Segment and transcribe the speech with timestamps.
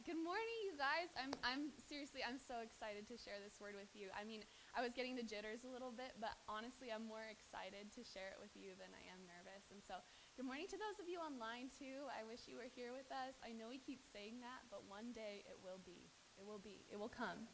[0.00, 1.12] good morning, you guys.
[1.20, 4.08] I'm, I'm seriously, I'm so excited to share this word with you.
[4.16, 4.40] I mean,
[4.72, 8.32] I was getting the jitters a little bit, but honestly, I'm more excited to share
[8.32, 9.68] it with you than I am nervous.
[9.68, 10.00] And so,
[10.32, 12.08] good morning to those of you online too.
[12.08, 13.36] I wish you were here with us.
[13.44, 16.08] I know we keep saying that, but one day it will be.
[16.40, 16.88] It will be.
[16.88, 17.44] It will come.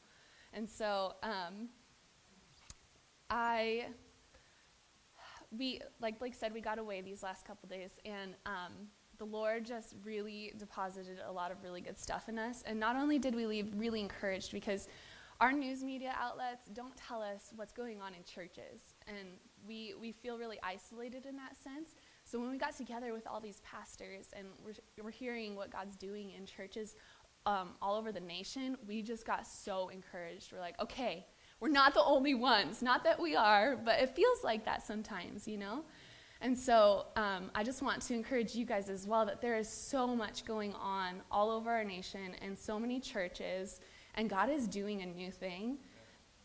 [0.55, 1.75] And so, um,
[3.31, 3.91] I,
[5.51, 9.65] we, like Blake said, we got away these last couple days, and um, the Lord
[9.65, 12.63] just really deposited a lot of really good stuff in us.
[12.67, 14.89] And not only did we leave really encouraged, because
[15.41, 18.95] our news media outlets don't tell us what's going on in churches.
[19.07, 19.29] And
[19.67, 21.95] we, we feel really isolated in that sense.
[22.25, 25.97] So when we got together with all these pastors and we're, we're hearing what God's
[25.97, 26.97] doing in churches
[27.47, 30.53] um, all over the nation, we just got so encouraged.
[30.53, 31.25] We're like, okay,
[31.61, 32.83] we're not the only ones.
[32.83, 35.85] Not that we are, but it feels like that sometimes, you know?
[36.41, 39.69] And so um, I just want to encourage you guys as well that there is
[39.69, 43.81] so much going on all over our nation and so many churches,
[44.15, 45.79] and God is doing a new thing.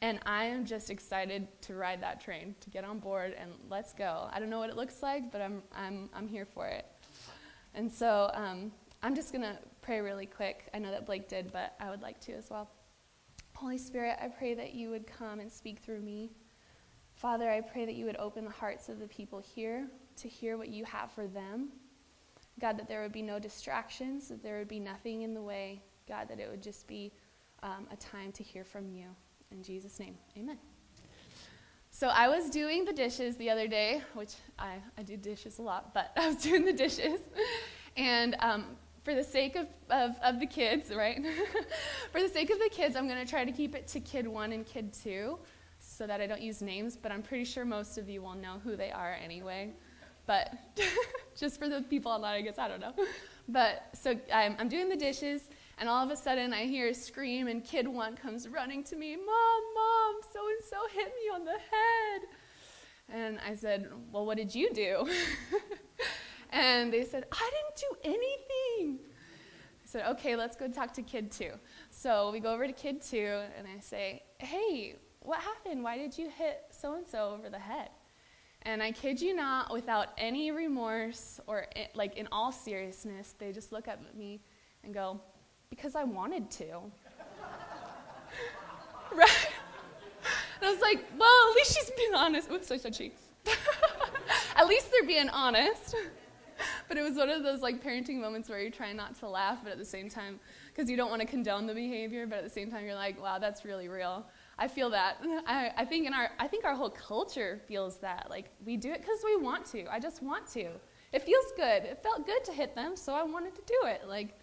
[0.01, 3.93] And I am just excited to ride that train, to get on board, and let's
[3.93, 4.27] go.
[4.33, 6.85] I don't know what it looks like, but I'm, I'm, I'm here for it.
[7.73, 8.71] And so um,
[9.01, 10.69] I'm just going to pray really quick.
[10.73, 12.69] I know that Blake did, but I would like to as well.
[13.53, 16.31] Holy Spirit, I pray that you would come and speak through me.
[17.23, 20.57] Father, I pray that you would open the hearts of the people here to hear
[20.57, 21.69] what you have for them.
[22.59, 25.81] God, that there would be no distractions, that there would be nothing in the way.
[26.05, 27.13] God, that it would just be
[27.63, 29.05] um, a time to hear from you.
[29.51, 30.57] In Jesus' name, amen.
[31.91, 35.61] So I was doing the dishes the other day, which I, I do dishes a
[35.61, 37.21] lot, but I was doing the dishes.
[37.95, 38.65] And um,
[39.05, 41.25] for the sake of, of, of the kids, right?
[42.11, 44.27] for the sake of the kids, I'm going to try to keep it to kid
[44.27, 45.39] one and kid two
[45.93, 48.59] so that I don't use names, but I'm pretty sure most of you will know
[48.63, 49.71] who they are anyway.
[50.25, 50.53] But
[51.37, 52.93] just for the people online, I guess I don't know.
[53.47, 56.93] But so I'm, I'm doing the dishes, and all of a sudden I hear a
[56.93, 61.29] scream, and kid one comes running to me, Mom, Mom, so and so hit me
[61.33, 62.21] on the head.
[63.09, 65.07] And I said, Well, what did you do?
[66.51, 68.99] and they said, I didn't do anything.
[69.03, 71.51] I said, Okay, let's go talk to kid two.
[71.89, 75.83] So we go over to kid two, and I say, Hey, what happened?
[75.83, 77.89] Why did you hit so and so over the head?
[78.63, 83.51] And I kid you not, without any remorse or it, like in all seriousness, they
[83.51, 84.41] just look at me
[84.83, 85.19] and go,
[85.69, 86.65] Because I wanted to.
[89.13, 89.47] right?
[90.59, 92.49] And I was like, Well, at least she's being honest.
[92.51, 93.11] Oops, I said she.
[94.55, 95.95] at least they're being honest.
[96.87, 99.59] but it was one of those like parenting moments where you're trying not to laugh,
[99.61, 100.39] but at the same time,
[100.73, 103.21] because you don't want to condone the behavior, but at the same time, you're like,
[103.21, 104.25] Wow, that's really real.
[104.63, 105.17] I feel that.
[105.45, 108.27] I, I, think in our, I think our whole culture feels that.
[108.29, 109.85] Like we do it because we want to.
[109.91, 110.67] I just want to.
[111.11, 111.83] It feels good.
[111.83, 114.03] It felt good to hit them, so I wanted to do it.
[114.07, 114.39] Like,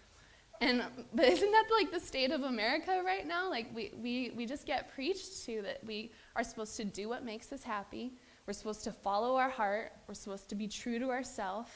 [0.61, 3.49] and but isn't that like the state of America right now?
[3.49, 7.25] Like we, we, we just get preached to that we are supposed to do what
[7.25, 8.13] makes us happy.
[8.45, 9.93] We're supposed to follow our heart.
[10.07, 11.71] We're supposed to be true to ourselves.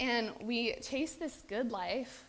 [0.00, 2.24] And we chase this good life,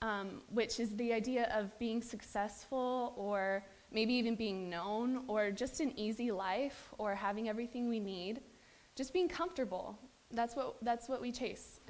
[0.00, 5.80] um, which is the idea of being successful or maybe even being known, or just
[5.80, 8.40] an easy life, or having everything we need,
[8.96, 9.98] just being comfortable.
[10.30, 11.80] That's what, that's what we chase.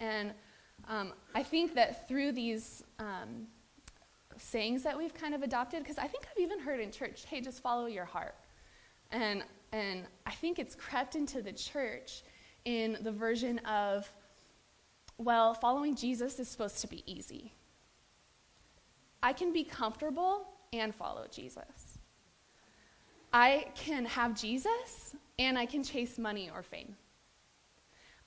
[0.00, 0.32] And
[0.88, 3.46] um, I think that through these um,
[4.36, 7.40] sayings that we've kind of adopted, because I think I've even heard in church, hey,
[7.40, 8.34] just follow your heart.
[9.10, 9.42] And,
[9.72, 12.22] and I think it's crept into the church
[12.64, 14.12] in the version of,
[15.16, 17.52] well, following Jesus is supposed to be easy.
[19.22, 21.98] I can be comfortable and follow Jesus.
[23.32, 26.96] I can have Jesus and I can chase money or fame.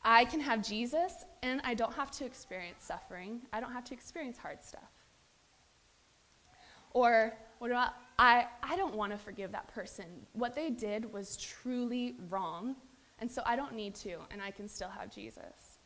[0.04, 1.14] I can have Jesus
[1.44, 3.42] and I don't have to experience suffering.
[3.54, 4.90] I don't have to experience hard stuff.
[6.94, 10.06] Or what about I, I don't want to forgive that person.
[10.34, 12.76] What they did was truly wrong,
[13.18, 15.80] and so I don't need to, and I can still have Jesus.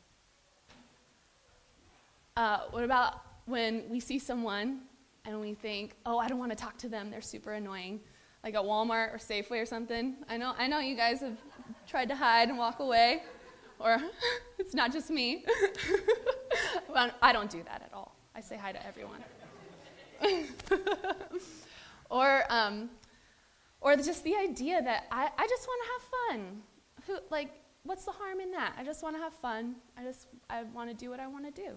[2.36, 4.82] Uh, what about when we see someone
[5.26, 7.10] and we think, oh, I don't want to talk to them.
[7.10, 8.00] They're super annoying.
[8.44, 10.16] Like at Walmart or Safeway or something.
[10.30, 11.38] I know, I know you guys have
[11.88, 13.24] tried to hide and walk away,
[13.80, 14.00] or
[14.60, 15.46] it's not just me.
[17.22, 18.16] I don't do that at all.
[18.36, 19.24] I say hi to everyone.
[22.10, 22.90] or, um,
[23.82, 26.62] or just the idea that I, I just want to have fun.
[27.08, 27.52] Who, like,
[27.84, 28.76] what's the harm in that?
[28.78, 29.76] I just want to have fun.
[29.98, 31.72] I just I want to do what I want to do.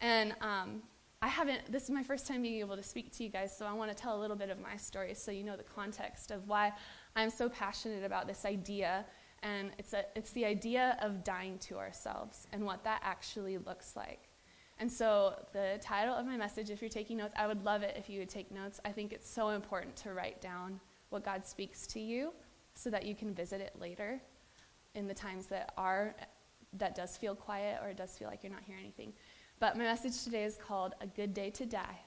[0.00, 0.82] And um,
[1.22, 3.66] I haven't, this is my first time being able to speak to you guys, so
[3.66, 6.30] I want to tell a little bit of my story so you know the context
[6.30, 6.72] of why
[7.14, 9.04] I'm so passionate about this idea.
[9.42, 13.96] And it's, a, it's the idea of dying to ourselves and what that actually looks
[13.96, 14.30] like.
[14.78, 17.96] And so, the title of my message, if you're taking notes, I would love it
[17.98, 18.80] if you would take notes.
[18.86, 20.80] I think it's so important to write down
[21.10, 22.32] what God speaks to you
[22.72, 24.22] so that you can visit it later
[24.94, 26.14] in the times that are
[26.74, 29.12] that does feel quiet or it does feel like you're not hearing anything.
[29.60, 31.98] But my message today is called A Good Day to Die.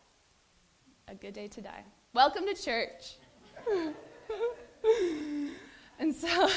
[1.08, 1.84] A Good Day to Die.
[2.12, 3.18] Welcome to church.
[6.00, 6.50] and so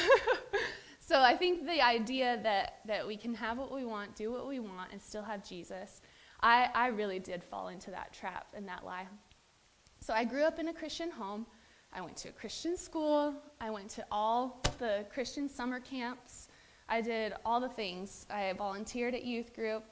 [1.01, 4.49] so I think the idea that, that we can have what we want, do what
[4.49, 6.01] we want, and still have Jesus,
[6.41, 9.07] I, I really did fall into that trap and that lie.
[10.01, 11.45] So I grew up in a Christian home.
[11.93, 13.35] I went to a Christian school.
[13.61, 16.49] I went to all the Christian summer camps.
[16.89, 18.25] I did all the things.
[18.31, 19.85] I volunteered at youth group.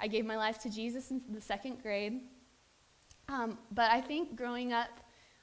[0.00, 2.20] I gave my life to Jesus in the second grade.
[3.28, 4.88] Um, but I think growing up,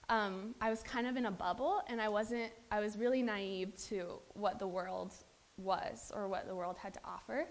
[0.10, 2.52] um, I was kind of in a bubble, and I wasn't.
[2.72, 5.14] I was really naive to what the world
[5.58, 7.48] was or what the world had to offer.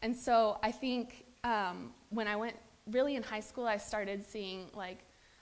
[0.00, 2.56] And so I think um, when I went
[2.90, 4.98] really in high school, I started seeing like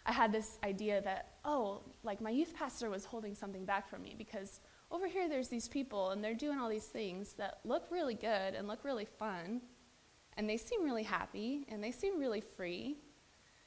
[0.06, 4.02] I had this idea that oh, like my youth pastor was holding something back from
[4.02, 4.60] me because
[4.90, 8.54] over here there's these people and they're doing all these things that look really good
[8.54, 9.60] and look really fun,
[10.36, 12.96] and they seem really happy and they seem really free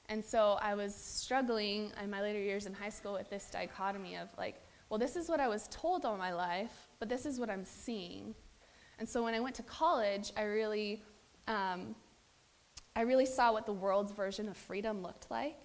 [0.08, 4.18] and so I was struggling in my later years in high school with this dichotomy
[4.18, 7.40] of like, well, this is what I was told all my life, but this is
[7.40, 8.36] what I'm seeing.
[9.00, 11.02] And so when I went to college, I really,
[11.48, 11.96] um,
[12.96, 15.58] I really saw what the world's version of freedom looked like.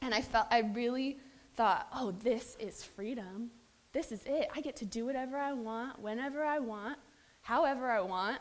[0.00, 1.18] And I felt, I really
[1.56, 3.50] thought, oh, this is freedom.
[3.92, 4.48] This is it.
[4.54, 6.98] I get to do whatever I want, whenever I want,
[7.42, 8.38] however I want.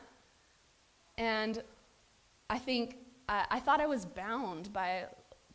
[1.18, 1.64] And
[2.50, 2.98] I think
[3.30, 5.06] I, I thought I was bound by,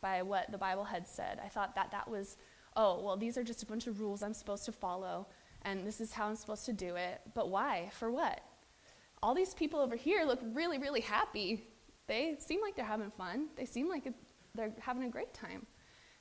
[0.00, 1.40] by what the Bible had said.
[1.44, 2.37] I thought that that was,
[2.76, 5.26] oh, well, these are just a bunch of rules I'm supposed to follow,
[5.62, 7.20] and this is how I'm supposed to do it.
[7.34, 7.90] But why?
[7.93, 8.40] For what?
[9.22, 11.64] All these people over here look really, really happy.
[12.06, 13.49] They seem like they're having fun.
[13.56, 14.04] They seem like
[14.54, 15.66] they're having a great time.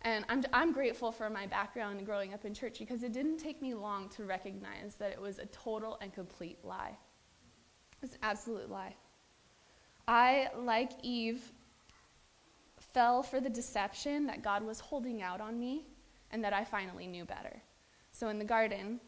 [0.01, 3.61] And I'm, I'm grateful for my background growing up in church because it didn't take
[3.61, 6.97] me long to recognize that it was a total and complete lie.
[7.93, 8.95] It was an absolute lie.
[10.07, 11.41] I, like Eve,
[12.93, 15.85] fell for the deception that God was holding out on me
[16.31, 17.61] and that I finally knew better.
[18.11, 18.99] So in the garden,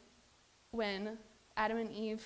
[0.71, 1.17] when
[1.57, 2.23] Adam and Eve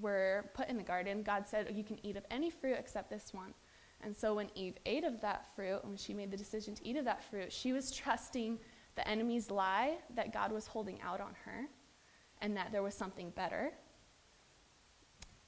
[0.00, 3.10] were put in the garden, God said, oh, You can eat of any fruit except
[3.10, 3.54] this one.
[4.00, 6.96] And so when Eve ate of that fruit, when she made the decision to eat
[6.96, 8.58] of that fruit, she was trusting
[8.94, 11.66] the enemy's lie that God was holding out on her
[12.40, 13.72] and that there was something better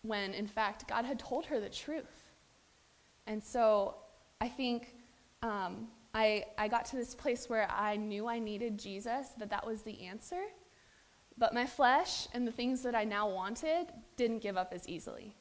[0.03, 2.25] when in fact God had told her the truth.
[3.27, 3.97] And so
[4.41, 4.95] I think
[5.43, 9.67] um, I, I got to this place where I knew I needed Jesus, that that
[9.67, 10.43] was the answer.
[11.39, 13.87] But my flesh and the things that I now wanted
[14.17, 15.37] didn't give up as easily.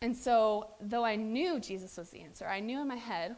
[0.00, 3.36] And so, though I knew Jesus was the answer, I knew in my head,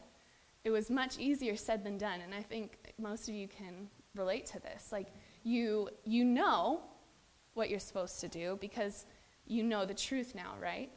[0.63, 2.21] it was much easier said than done.
[2.21, 4.91] And I think most of you can relate to this.
[4.91, 5.07] Like,
[5.43, 6.81] you, you know
[7.53, 9.05] what you're supposed to do because
[9.47, 10.89] you know the truth now, right?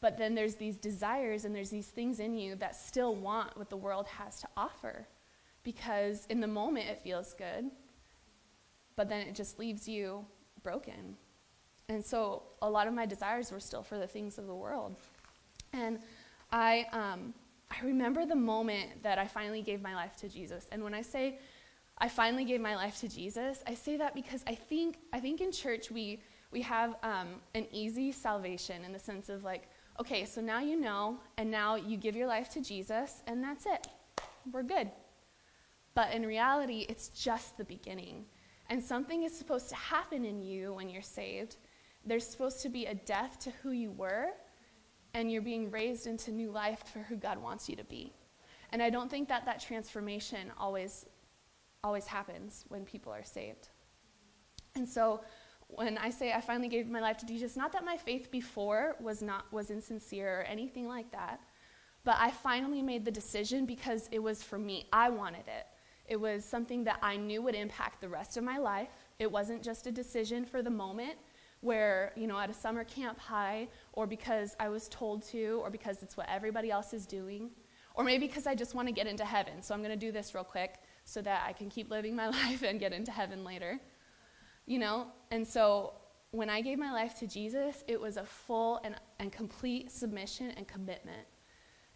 [0.00, 3.68] But then there's these desires and there's these things in you that still want what
[3.68, 5.06] the world has to offer
[5.64, 7.70] because in the moment it feels good,
[8.96, 10.24] but then it just leaves you
[10.62, 11.16] broken.
[11.88, 14.94] And so a lot of my desires were still for the things of the world.
[15.72, 15.98] And
[16.52, 17.34] I, um,
[17.70, 20.66] I remember the moment that I finally gave my life to Jesus.
[20.70, 21.38] And when I say
[21.98, 25.40] I finally gave my life to Jesus, I say that because I think, I think
[25.40, 29.68] in church we we have um, an easy salvation in the sense of like,
[30.00, 33.66] okay, so now you know, and now you give your life to Jesus, and that's
[33.66, 33.86] it.
[34.52, 34.90] We're good.
[35.94, 38.24] But in reality, it's just the beginning.
[38.70, 41.56] And something is supposed to happen in you when you're saved.
[42.04, 44.28] There's supposed to be a death to who you were,
[45.14, 48.12] and you're being raised into new life for who God wants you to be.
[48.70, 51.06] And I don't think that that transformation always
[51.84, 53.68] always happens when people are saved.
[54.74, 55.20] And so
[55.68, 58.96] when I say I finally gave my life to Jesus, not that my faith before
[59.00, 61.40] was not was insincere or anything like that,
[62.04, 64.86] but I finally made the decision because it was for me.
[64.92, 65.66] I wanted it.
[66.06, 68.88] It was something that I knew would impact the rest of my life.
[69.18, 71.16] It wasn't just a decision for the moment
[71.60, 75.70] where, you know, at a summer camp high or because I was told to or
[75.70, 77.50] because it's what everybody else is doing
[77.94, 79.60] or maybe because I just want to get into heaven.
[79.60, 82.28] So I'm going to do this real quick so that I can keep living my
[82.44, 83.80] life and get into heaven later
[84.68, 85.06] you know?
[85.30, 85.94] And so
[86.30, 90.50] when I gave my life to Jesus, it was a full and, and complete submission
[90.52, 91.26] and commitment.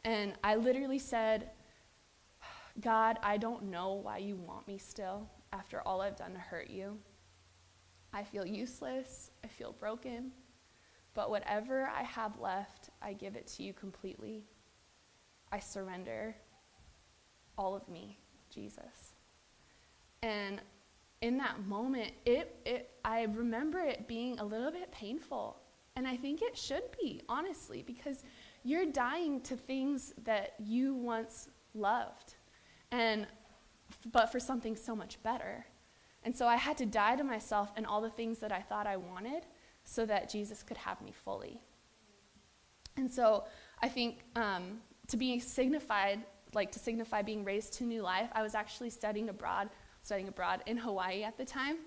[0.05, 1.50] And I literally said,
[2.81, 6.71] God, I don't know why you want me still after all I've done to hurt
[6.71, 6.99] you.
[8.14, 9.31] I feel useless.
[9.45, 10.33] I feel broken.
[11.14, 14.45] But whatever I have left, I give it to you completely.
[15.52, 16.35] I surrender
[17.59, 19.14] all of me, Jesus.
[20.23, 20.62] And
[21.23, 25.57] in that moment, it, it, I remember it being a little bit painful.
[25.97, 28.25] And I think it should be, honestly, because
[28.64, 32.35] you're dying to things that you once loved.
[32.91, 33.26] And
[34.11, 35.67] but for something so much better.
[36.25, 38.87] And so I had to die to myself and all the things that I thought
[38.87, 39.47] I wanted
[39.85, 41.61] so that Jesus could have me fully.
[42.97, 43.45] And so
[43.83, 46.21] I think um, to be signified,
[46.55, 49.69] like to signify being raised to new life, I was actually studying abroad,
[50.02, 51.78] studying abroad in Hawaii at the time.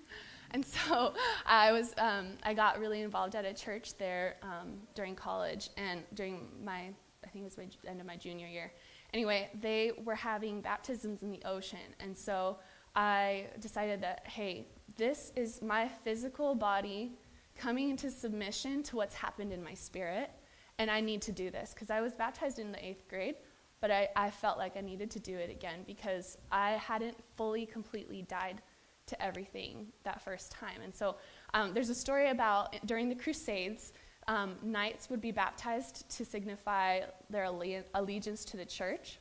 [0.50, 1.14] And so
[1.46, 6.02] I was, um, I got really involved at a church there um, during college and
[6.14, 6.88] during my,
[7.24, 8.72] I think it was my end of my junior year.
[9.14, 11.78] Anyway, they were having baptisms in the ocean.
[12.00, 12.58] And so
[12.94, 17.12] I decided that, hey, this is my physical body
[17.56, 20.30] coming into submission to what's happened in my spirit.
[20.78, 23.36] And I need to do this because I was baptized in the eighth grade,
[23.80, 27.66] but I, I felt like I needed to do it again because I hadn't fully,
[27.66, 28.62] completely died
[29.06, 30.80] to everything that first time.
[30.82, 31.16] And so
[31.54, 33.92] um, there's a story about during the Crusades,
[34.28, 39.18] um, knights would be baptized to signify their allegiance to the church.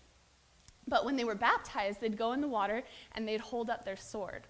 [0.88, 2.84] But when they were baptized, they'd go in the water
[3.14, 4.48] and they'd hold up their sword.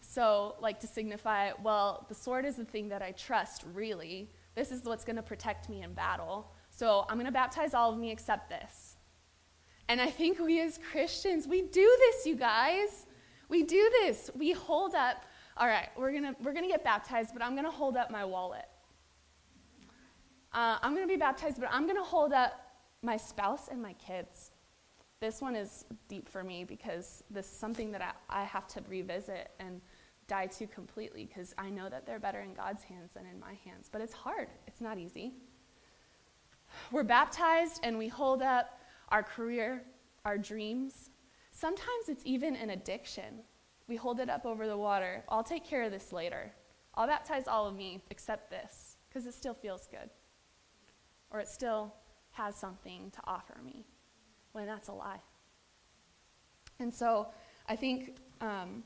[0.00, 4.30] So, like to signify, well, the sword is the thing that I trust, really.
[4.54, 6.52] This is what's going to protect me in battle.
[6.70, 8.83] So, I'm going to baptize all of me except this.
[9.88, 13.06] And I think we as Christians, we do this, you guys.
[13.48, 14.30] We do this.
[14.34, 15.26] We hold up,
[15.56, 18.24] all right, we're going we're to get baptized, but I'm going to hold up my
[18.24, 18.66] wallet.
[20.52, 22.60] Uh, I'm going to be baptized, but I'm going to hold up
[23.02, 24.52] my spouse and my kids.
[25.20, 28.82] This one is deep for me because this is something that I, I have to
[28.88, 29.80] revisit and
[30.26, 33.54] die to completely because I know that they're better in God's hands than in my
[33.64, 33.88] hands.
[33.90, 35.34] But it's hard, it's not easy.
[36.90, 38.80] We're baptized and we hold up
[39.14, 39.80] our career,
[40.24, 41.10] our dreams.
[41.52, 43.44] Sometimes it's even an addiction.
[43.86, 45.22] We hold it up over the water.
[45.28, 46.50] I'll take care of this later.
[46.96, 50.10] I'll baptize all of me except this because it still feels good
[51.30, 51.94] or it still
[52.32, 53.86] has something to offer me,
[54.50, 55.20] when that's a lie.
[56.80, 57.28] And so
[57.68, 58.82] I think um,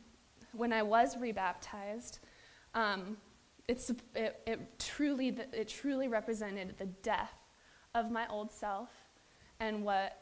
[0.52, 2.18] when I was rebaptized,
[2.74, 3.16] um,
[3.66, 3.82] it,
[4.14, 7.32] it, truly, it truly represented the death
[7.94, 8.90] of my old self
[9.60, 10.16] and what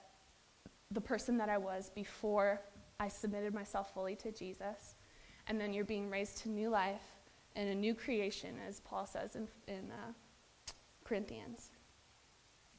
[0.90, 2.61] the person that I was before
[2.99, 4.95] I submitted myself fully to Jesus.
[5.49, 7.02] And then you're being raised to new life
[7.55, 10.12] and a new creation, as Paul says in, in uh,
[11.05, 11.71] Corinthians.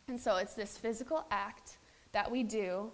[0.07, 1.77] And so it's this physical act
[2.11, 2.91] that we do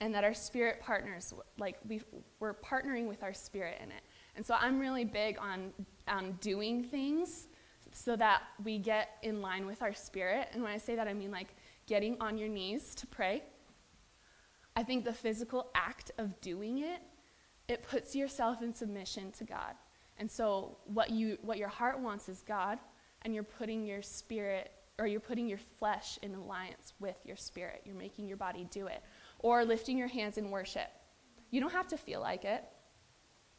[0.00, 2.00] and that our spirit partners, like we,
[2.40, 4.02] we're partnering with our spirit in it.
[4.36, 5.72] And so I'm really big on,
[6.08, 7.48] on doing things
[7.92, 10.48] so that we get in line with our spirit.
[10.52, 11.54] And when I say that, I mean like
[11.86, 13.42] getting on your knees to pray.
[14.76, 17.00] I think the physical act of doing it,
[17.68, 19.74] it puts yourself in submission to God.
[20.18, 22.78] And so what you what your heart wants is God,
[23.22, 27.82] and you're putting your spirit or you're putting your flesh in alliance with your spirit.
[27.84, 29.02] You're making your body do it.
[29.40, 30.88] Or lifting your hands in worship.
[31.50, 32.64] You don't have to feel like it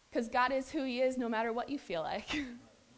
[0.09, 2.41] because God is who He is no matter what you feel like.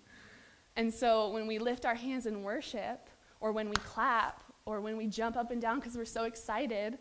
[0.76, 4.98] and so when we lift our hands in worship, or when we clap, or when
[4.98, 6.98] we jump up and down because we're so excited,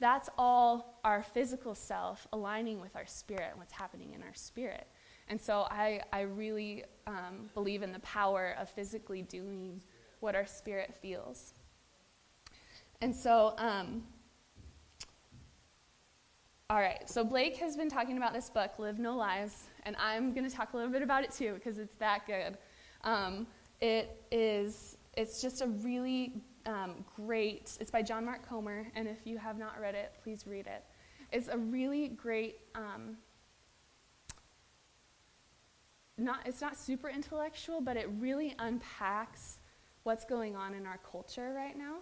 [0.00, 4.88] that's all our physical self aligning with our spirit and what's happening in our spirit.
[5.28, 9.80] And so I, I really um, believe in the power of physically doing
[10.18, 11.54] what our spirit feels.
[13.00, 14.02] And so, um,
[16.68, 20.34] all right, so Blake has been talking about this book, Live No Lies, and I'm
[20.34, 22.58] going to talk a little bit about it too because it's that good.
[23.04, 23.46] Um,
[23.80, 29.26] it is, it's just a really um, great, it's by John Mark Comer, and if
[29.26, 30.84] you have not read it, please read it.
[31.32, 33.16] It's a really great, um,
[36.16, 39.58] not, it's not super intellectual, but it really unpacks
[40.04, 41.96] what's going on in our culture right now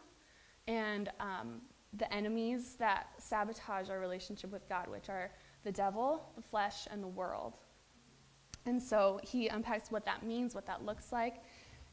[0.66, 1.62] and um,
[1.94, 5.30] the enemies that sabotage our relationship with God, which are
[5.64, 7.54] the devil, the flesh, and the world.
[8.66, 11.42] And so he unpacks what that means, what that looks like.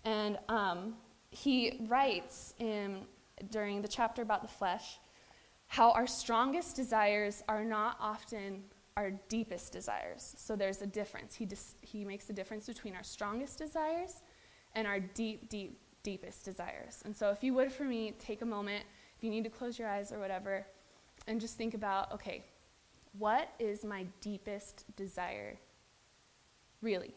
[0.06, 0.96] And um,
[1.32, 3.06] he writes in,
[3.52, 5.00] during the chapter about the flesh
[5.68, 8.64] how our strongest desires are not often
[8.98, 10.34] our deepest desires.
[10.36, 11.36] So there's a difference.
[11.36, 14.24] He, dis- he makes a difference between our strongest desires
[14.74, 17.02] and our deep, deep deepest desires.
[17.06, 18.86] And so, if you would for me, take a moment,
[19.18, 20.66] if you need to close your eyes or whatever,
[21.28, 22.44] and just think about okay,
[23.18, 25.58] what is my deepest desire?
[26.82, 27.14] Really?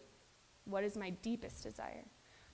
[0.65, 2.05] What is my deepest desire?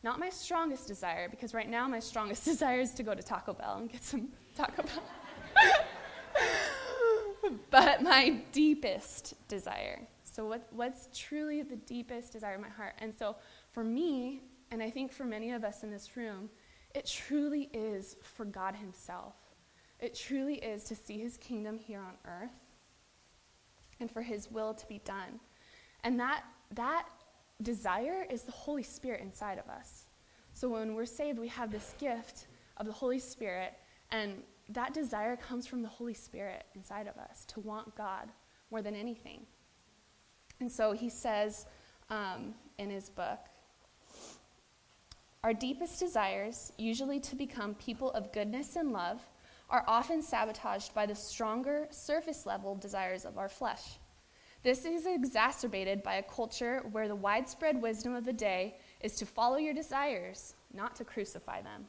[0.02, 3.52] Not my strongest desire, because right now my strongest desire is to go to Taco
[3.52, 5.02] Bell and get some Taco Bell.
[7.71, 10.07] but my deepest desire.
[10.23, 12.95] So, what, what's truly the deepest desire of my heart?
[12.99, 13.37] And so,
[13.73, 16.49] for me, and I think for many of us in this room,
[16.95, 19.35] it truly is for God Himself.
[19.99, 22.52] It truly is to see His kingdom here on earth
[24.00, 25.40] and for His will to be done.
[26.05, 27.07] And that, that
[27.62, 30.07] desire is the Holy Spirit inside of us.
[30.53, 32.47] So when we're saved, we have this gift
[32.77, 33.75] of the Holy Spirit,
[34.11, 38.29] and that desire comes from the Holy Spirit inside of us to want God
[38.71, 39.47] more than anything.
[40.61, 41.67] And so he says
[42.11, 43.38] um, in his book,
[45.45, 49.25] our deepest desires, usually to become people of goodness and love,
[49.71, 53.99] are often sabotaged by the stronger, surface level desires of our flesh.
[54.62, 59.27] This is exacerbated by a culture where the widespread wisdom of the day is to
[59.27, 61.87] follow your desires, not to crucify them.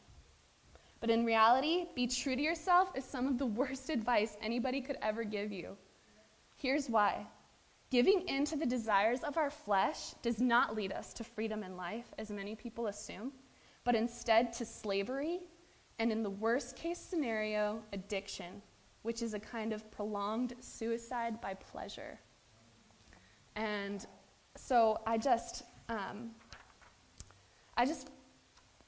[1.00, 4.98] But in reality, be true to yourself is some of the worst advice anybody could
[5.02, 5.78] ever give you.
[6.58, 7.26] Here's why
[7.90, 11.76] giving in to the desires of our flesh does not lead us to freedom in
[11.76, 13.32] life, as many people assume,
[13.84, 15.40] but instead to slavery
[15.98, 18.62] and, in the worst case scenario, addiction,
[19.02, 22.20] which is a kind of prolonged suicide by pleasure.
[23.56, 24.06] And
[24.56, 26.32] so I just, um,
[27.78, 28.10] I just,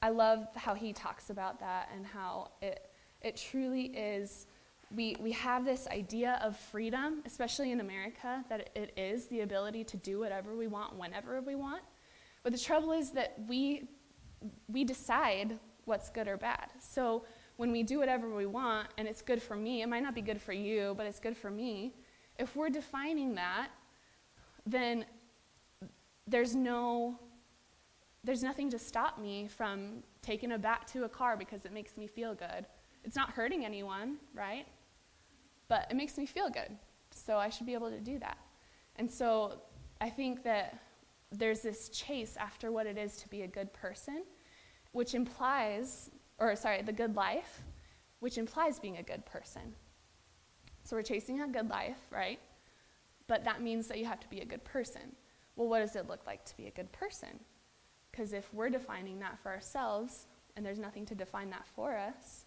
[0.02, 2.90] I love how he talks about that and how it,
[3.20, 4.46] it truly is.
[4.94, 9.84] We, we have this idea of freedom, especially in America, that it is the ability
[9.84, 11.82] to do whatever we want whenever we want.
[12.42, 13.88] But the trouble is that we,
[14.68, 16.70] we decide what's good or bad.
[16.78, 17.24] So
[17.56, 20.20] when we do whatever we want and it's good for me, it might not be
[20.20, 21.94] good for you, but it's good for me.
[22.38, 23.68] If we're defining that,
[24.66, 25.04] then
[26.26, 27.18] there's no
[28.24, 31.96] there's nothing to stop me from taking a bat to a car because it makes
[31.96, 32.66] me feel good.
[33.02, 34.64] It's not hurting anyone, right?
[35.66, 36.76] But it makes me feel good.
[37.10, 38.38] So I should be able to do that.
[38.94, 39.62] And so
[40.00, 40.78] I think that
[41.32, 44.22] there's this chase after what it is to be a good person,
[44.92, 47.62] which implies, or sorry, the good life,
[48.20, 49.74] which implies being a good person.
[50.84, 52.38] So we're chasing a good life, right?
[53.28, 55.16] But that means that you have to be a good person.
[55.56, 57.40] Well, what does it look like to be a good person?
[58.10, 62.44] Because if we're defining that for ourselves, and there's nothing to define that for us,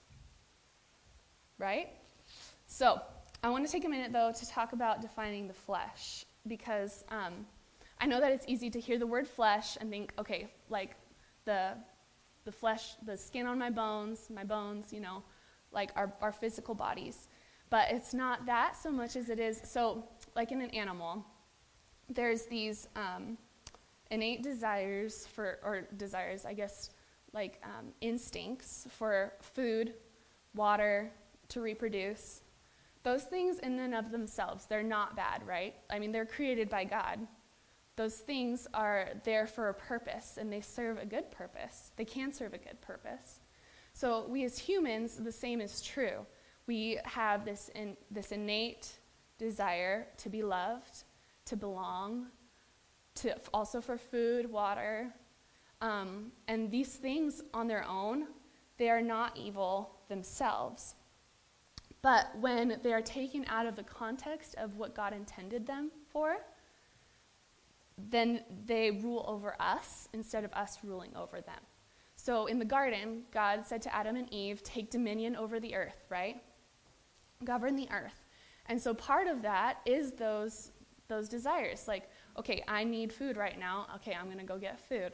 [1.57, 1.89] right?
[2.67, 3.01] So,
[3.43, 7.45] I want to take a minute, though, to talk about defining the flesh, because um,
[7.99, 10.95] I know that it's easy to hear the word flesh and think, okay, like
[11.45, 11.73] the,
[12.43, 15.21] the flesh, the skin on my bones, my bones, you know,
[15.71, 17.27] like our, our physical bodies.
[17.69, 21.25] But it's not that so much as it is, so, like in an animal,
[22.09, 23.37] there's these um,
[24.11, 26.89] innate desires for, or desires, I guess,
[27.33, 29.93] like um, instincts for food,
[30.53, 31.11] water,
[31.49, 32.41] to reproduce.
[33.03, 35.75] Those things, in and of themselves, they're not bad, right?
[35.89, 37.19] I mean, they're created by God.
[37.97, 41.91] Those things are there for a purpose, and they serve a good purpose.
[41.95, 43.39] They can serve a good purpose.
[43.93, 46.25] So, we as humans, the same is true.
[46.67, 48.91] We have this, in, this innate
[49.37, 51.03] desire to be loved,
[51.45, 52.27] to belong,
[53.15, 55.13] to also for food, water.
[55.81, 58.27] Um, and these things on their own,
[58.77, 60.95] they are not evil themselves.
[62.01, 66.37] But when they are taken out of the context of what God intended them for,
[67.97, 71.59] then they rule over us instead of us ruling over them.
[72.15, 76.05] So in the garden, God said to Adam and Eve, Take dominion over the earth,
[76.09, 76.41] right?
[77.43, 78.24] Govern the earth.
[78.67, 80.71] And so part of that is those,
[81.07, 81.87] those desires.
[81.87, 83.87] Like, okay, I need food right now.
[83.95, 85.13] Okay, I'm going to go get food.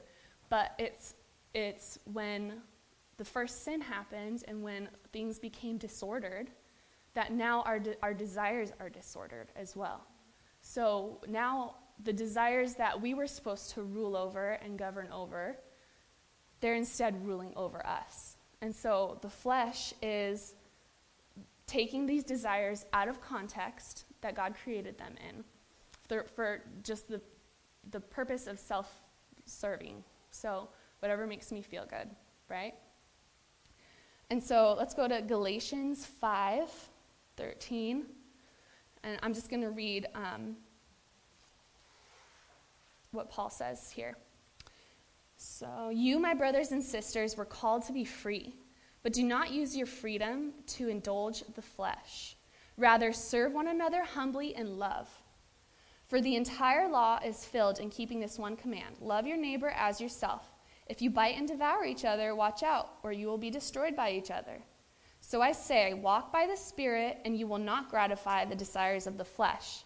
[0.50, 1.16] But it's,
[1.54, 2.62] it's when
[3.18, 6.50] the first sin happened and when things became disordered
[7.14, 10.06] that now our, de- our desires are disordered as well.
[10.62, 15.58] So now the desires that we were supposed to rule over and govern over,
[16.62, 18.38] they're instead ruling over us.
[18.62, 20.54] And so the flesh is
[21.71, 25.45] taking these desires out of context that God created them in
[26.10, 27.21] for, for just the,
[27.91, 28.91] the purpose of self
[29.45, 30.03] serving.
[30.31, 30.67] So,
[30.99, 32.10] whatever makes me feel good,
[32.49, 32.73] right?
[34.29, 36.69] And so, let's go to Galatians 5
[37.38, 38.05] 13.
[39.03, 40.57] And I'm just going to read um,
[43.12, 44.17] what Paul says here.
[45.38, 48.53] So, you, my brothers and sisters, were called to be free,
[49.04, 52.36] but do not use your freedom to indulge the flesh.
[52.78, 55.10] Rather, serve one another humbly in love.
[56.08, 60.02] For the entire law is filled in keeping this one command love your neighbor as
[60.02, 60.52] yourself.
[60.88, 64.12] If you bite and devour each other, watch out, or you will be destroyed by
[64.12, 64.62] each other.
[65.22, 69.18] So I say, walk by the Spirit, and you will not gratify the desires of
[69.18, 69.86] the flesh.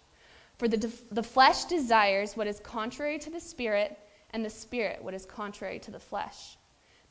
[0.58, 4.00] For the, the flesh desires what is contrary to the Spirit,
[4.32, 6.58] and the Spirit what is contrary to the flesh.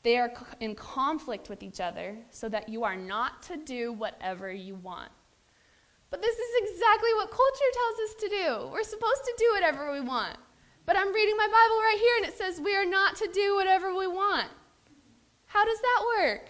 [0.05, 4.53] They are in conflict with each other, so that you are not to do whatever
[4.53, 5.11] you want.
[6.11, 8.69] But this is exactly what culture tells us to do.
[8.71, 10.37] We're supposed to do whatever we want.
[10.85, 13.55] But I'm reading my Bible right here, and it says we are not to do
[13.55, 14.47] whatever we want.
[15.47, 16.49] How does that work?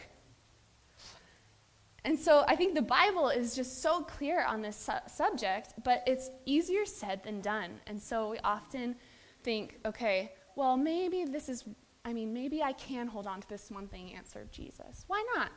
[2.03, 6.03] And so I think the Bible is just so clear on this su- subject, but
[6.05, 7.79] it's easier said than done.
[7.87, 8.97] And so we often
[9.43, 11.63] think, okay, well, maybe this is,
[12.05, 15.05] I mean, maybe I can hold on to this one thing answer Jesus.
[15.07, 15.49] Why not?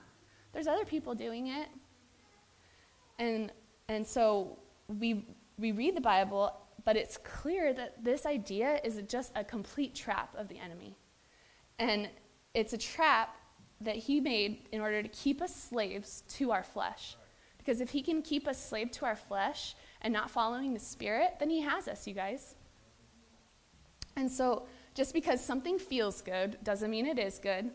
[0.53, 1.69] There's other people doing it.
[3.19, 3.53] And,
[3.89, 4.59] and so
[4.89, 5.27] we,
[5.59, 6.57] we read the Bible,
[6.87, 10.97] but it's clear that this idea is just a complete trap of the enemy.
[11.79, 12.09] And
[12.55, 13.37] it's a trap
[13.83, 17.17] that he made in order to keep us slaves to our flesh.
[17.59, 21.35] Because if he can keep us slave to our flesh and not following the spirit,
[21.39, 22.55] then he has us, you guys.
[24.17, 24.67] And so
[24.99, 27.71] just because something feels good doesn't mean it is good.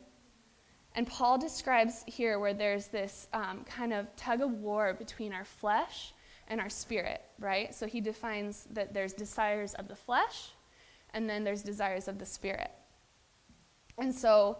[0.93, 5.45] And Paul describes here where there's this um, kind of tug of war between our
[5.45, 6.13] flesh
[6.49, 7.73] and our spirit, right?
[7.73, 10.49] So he defines that there's desires of the flesh
[11.13, 12.71] and then there's desires of the spirit.
[13.97, 14.57] And so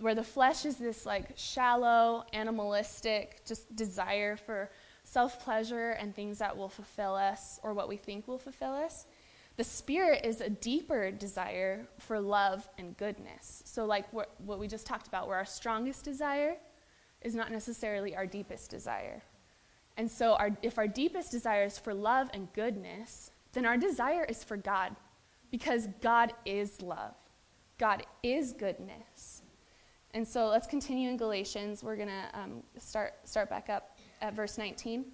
[0.00, 4.68] where the flesh is this like shallow, animalistic, just desire for
[5.04, 9.06] self pleasure and things that will fulfill us or what we think will fulfill us.
[9.56, 13.62] The spirit is a deeper desire for love and goodness.
[13.66, 16.56] So, like what, what we just talked about, where our strongest desire
[17.20, 19.22] is not necessarily our deepest desire.
[19.96, 24.24] And so, our, if our deepest desire is for love and goodness, then our desire
[24.24, 24.96] is for God
[25.50, 27.14] because God is love,
[27.78, 29.42] God is goodness.
[30.12, 31.84] And so let's continue in Galatians.
[31.84, 35.04] We're going to um, start, start back up at verse 19.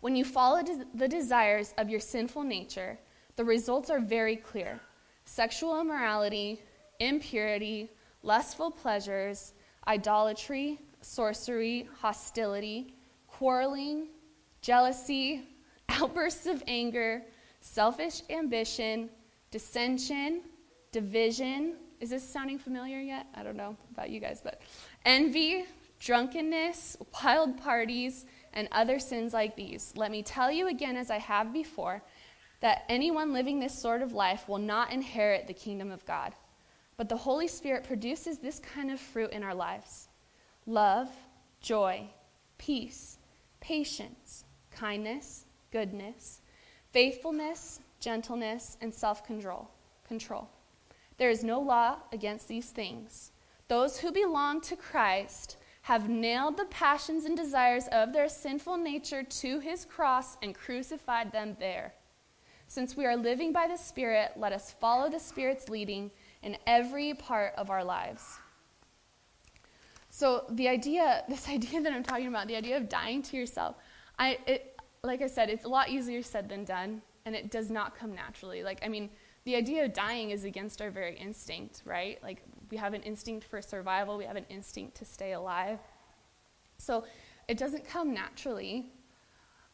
[0.00, 0.62] When you follow
[0.94, 2.98] the desires of your sinful nature,
[3.36, 4.80] the results are very clear
[5.24, 6.60] sexual immorality,
[6.98, 7.88] impurity,
[8.22, 9.54] lustful pleasures,
[9.86, 12.94] idolatry, sorcery, hostility,
[13.28, 14.08] quarreling,
[14.60, 15.42] jealousy,
[15.88, 17.22] outbursts of anger,
[17.60, 19.08] selfish ambition,
[19.50, 20.42] dissension,
[20.92, 23.26] division is this sounding familiar yet?
[23.34, 24.62] I don't know about you guys, but
[25.04, 25.66] envy,
[26.00, 29.92] drunkenness, wild parties, and other sins like these.
[29.96, 32.02] Let me tell you again, as I have before,
[32.60, 36.34] that anyone living this sort of life will not inherit the kingdom of God.
[36.96, 40.08] But the Holy Spirit produces this kind of fruit in our lives
[40.66, 41.08] love,
[41.60, 42.08] joy,
[42.58, 43.18] peace,
[43.60, 46.42] patience, kindness, goodness,
[46.92, 49.70] faithfulness, gentleness, and self control.
[50.06, 50.48] Control.
[51.18, 53.30] There is no law against these things.
[53.68, 55.56] Those who belong to Christ
[55.90, 61.32] have nailed the passions and desires of their sinful nature to his cross and crucified
[61.32, 61.92] them there.
[62.68, 66.12] Since we are living by the Spirit, let us follow the Spirit's leading
[66.44, 68.38] in every part of our lives.
[70.10, 73.74] So the idea, this idea that I'm talking about, the idea of dying to yourself,
[74.16, 77.68] I, it, like I said, it's a lot easier said than done, and it does
[77.68, 78.62] not come naturally.
[78.62, 79.10] Like, I mean,
[79.42, 82.22] the idea of dying is against our very instinct, right?
[82.22, 85.78] Like we have an instinct for survival, we have an instinct to stay alive.
[86.78, 87.04] So
[87.48, 88.86] it doesn't come naturally.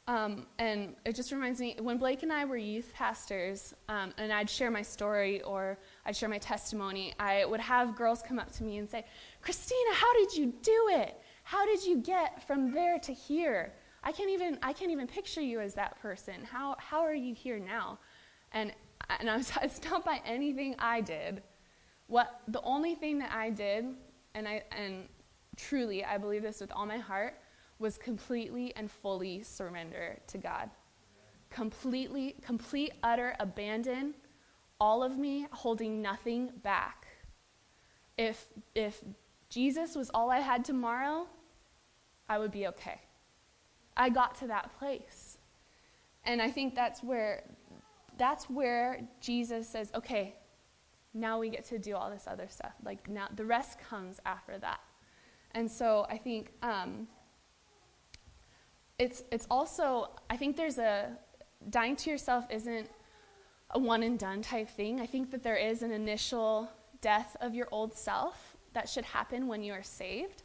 [0.09, 4.33] Um, and it just reminds me when Blake and I were youth pastors, um, and
[4.33, 8.53] I'd share my story or I'd share my testimony, I would have girls come up
[8.53, 9.05] to me and say,
[9.43, 11.21] Christina, how did you do it?
[11.43, 13.73] How did you get from there to here?
[14.05, 16.35] I can't even, I can't even picture you as that person.
[16.45, 17.99] How, how are you here now?
[18.53, 18.73] And
[19.19, 21.43] and I was, it's not by anything I did.
[22.09, 23.87] What the only thing that I did,
[24.35, 25.09] and I and
[25.57, 27.35] truly I believe this with all my heart,
[27.79, 30.71] was completely and fully surrender to God.
[31.51, 34.15] Completely, complete, utter abandon,
[34.81, 37.07] all of me holding nothing back.
[38.17, 39.03] If if
[39.49, 41.27] Jesus was all I had tomorrow,
[42.29, 43.01] I would be okay.
[43.97, 45.39] I got to that place.
[46.25, 47.45] And I think that's where
[48.19, 50.35] that's where Jesus says, okay,
[51.17, 52.73] now we get to do all this other stuff.
[52.85, 54.81] Like now, the rest comes after that.
[55.53, 57.09] And so I think um,
[58.99, 61.17] it's it's also I think there's a
[61.71, 62.89] dying to yourself isn't
[63.71, 65.01] a one and done type thing.
[65.01, 69.49] I think that there is an initial death of your old self that should happen
[69.49, 70.43] when you are saved.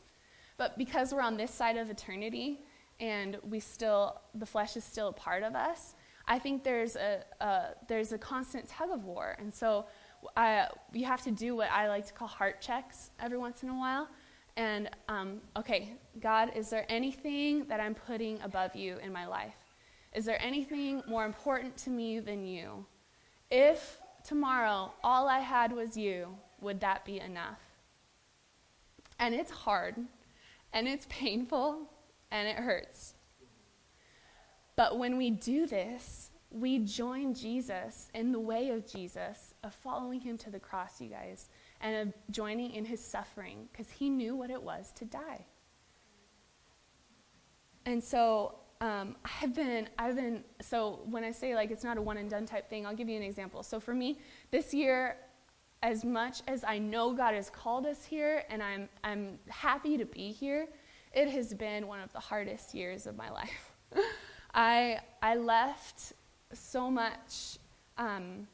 [0.57, 2.62] But because we're on this side of eternity
[2.99, 5.95] and we still the flesh is still a part of us,
[6.27, 9.86] I think there's a, a there's a constant tug of war, and so
[10.36, 13.69] I, you have to do what I like to call heart checks every once in
[13.69, 14.07] a while.
[14.57, 19.55] And, um, okay, God, is there anything that I'm putting above you in my life?
[20.13, 22.86] Is there anything more important to me than you?
[23.49, 27.60] If tomorrow all I had was you, would that be enough?
[29.19, 29.95] And it's hard,
[30.73, 31.89] and it's painful,
[32.29, 33.13] and it hurts.
[34.75, 40.20] But when we do this, we join Jesus in the way of Jesus, of following
[40.20, 44.36] him to the cross, you guys, and of joining in his suffering, because he knew
[44.36, 45.46] what it was to die.
[47.86, 52.02] And so um, I've been, I've been, so when I say like it's not a
[52.02, 53.64] one and done type thing, I'll give you an example.
[53.64, 54.20] So for me,
[54.52, 55.18] this year,
[55.84, 60.06] as much as I know God has called us here and I'm, I'm happy to
[60.06, 60.68] be here,
[61.14, 63.72] it has been one of the hardest years of my life.
[64.54, 66.14] I, I left
[66.54, 67.58] so much,
[67.98, 68.48] um,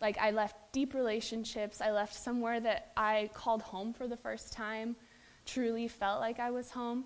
[0.00, 1.80] like, I left deep relationships.
[1.80, 4.96] I left somewhere that I called home for the first time,
[5.44, 7.04] truly felt like I was home.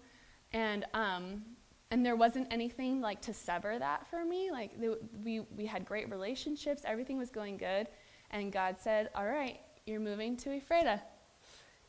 [0.52, 1.42] And, um,
[1.90, 4.50] and there wasn't anything like to sever that for me.
[4.50, 4.72] Like,
[5.24, 7.88] we, we had great relationships, everything was going good.
[8.30, 11.02] And God said, All right, you're moving to Ephrata.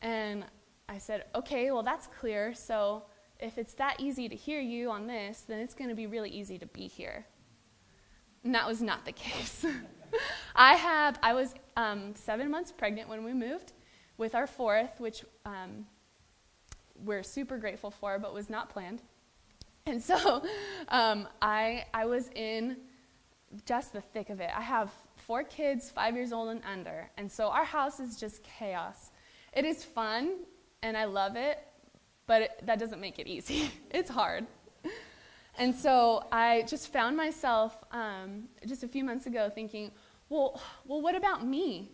[0.02, 0.46] And
[0.90, 2.54] I said, Okay, well, that's clear.
[2.54, 3.04] So
[3.40, 6.30] if it's that easy to hear you on this, then it's going to be really
[6.30, 7.26] easy to be here.
[8.44, 9.66] And that was not the case.
[10.56, 13.74] I have, I was um, seven months pregnant when we moved
[14.18, 15.86] with our fourth, which um,
[17.04, 19.02] we're super grateful for, but was not planned.
[19.86, 20.44] And so
[20.90, 22.78] um, I, I was in
[23.66, 24.50] just the thick of it.
[24.56, 27.10] I have four kids, five years old and under.
[27.18, 29.12] And so our house is just chaos.
[29.54, 30.38] It is fun,
[30.82, 31.60] and I love it,
[32.26, 33.72] but it, that doesn't make it easy.
[33.92, 34.48] it's hard.
[35.58, 39.92] And so I just found myself um, just a few months ago thinking,
[40.30, 41.92] well, well, what about me?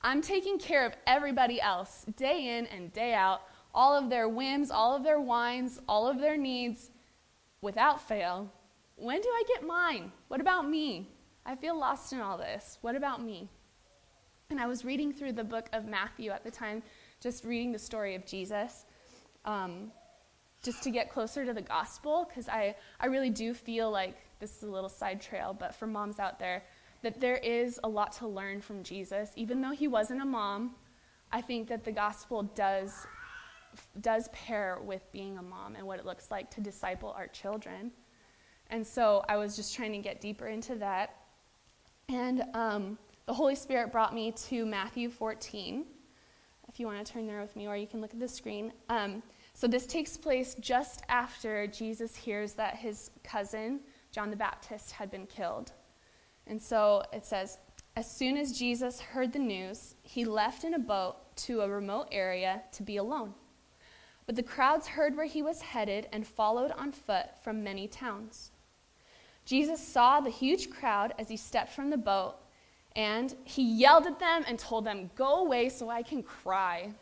[0.00, 3.42] I'm taking care of everybody else day in and day out,
[3.72, 6.90] all of their whims, all of their whines, all of their needs
[7.60, 8.52] without fail.
[8.96, 10.10] When do I get mine?
[10.26, 11.08] What about me?
[11.46, 12.78] I feel lost in all this.
[12.80, 13.48] What about me?
[14.50, 16.82] And I was reading through the book of Matthew at the time,
[17.20, 18.84] just reading the story of Jesus
[19.44, 19.92] um,
[20.62, 24.56] just to get closer to the gospel, because I, I really do feel like this
[24.56, 26.62] is a little side trail, but for moms out there,
[27.02, 29.30] that there is a lot to learn from Jesus.
[29.34, 30.74] Even though he wasn't a mom,
[31.32, 33.06] I think that the gospel does,
[34.00, 37.90] does pair with being a mom and what it looks like to disciple our children.
[38.70, 41.16] And so I was just trying to get deeper into that.
[42.08, 45.86] And um, the Holy Spirit brought me to Matthew 14
[46.68, 48.72] if you want to turn there with me, or you can look at the screen.
[48.88, 49.22] Um,
[49.54, 55.10] so this takes place just after Jesus hears that his cousin, John the Baptist, had
[55.10, 55.72] been killed.
[56.46, 57.58] And so it says,
[57.96, 62.08] As soon as Jesus heard the news, he left in a boat to a remote
[62.10, 63.34] area to be alone.
[64.26, 68.52] But the crowds heard where he was headed and followed on foot from many towns.
[69.44, 72.36] Jesus saw the huge crowd as he stepped from the boat
[72.94, 76.92] and he yelled at them and told them, Go away so I can cry.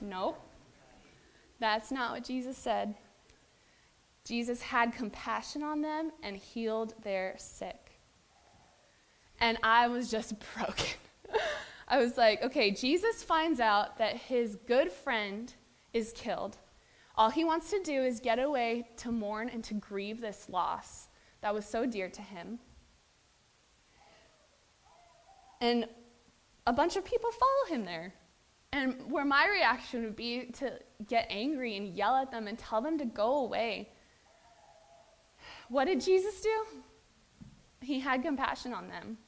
[0.00, 0.43] Nope.
[1.64, 2.94] That's not what Jesus said.
[4.22, 7.92] Jesus had compassion on them and healed their sick.
[9.40, 10.98] And I was just broken.
[11.88, 15.54] I was like, okay, Jesus finds out that his good friend
[15.94, 16.58] is killed.
[17.16, 21.08] All he wants to do is get away to mourn and to grieve this loss
[21.40, 22.58] that was so dear to him.
[25.62, 25.88] And
[26.66, 28.12] a bunch of people follow him there.
[28.74, 32.80] And where my reaction would be to get angry and yell at them and tell
[32.80, 33.90] them to go away.
[35.68, 36.64] What did Jesus do?
[37.80, 39.18] He had compassion on them.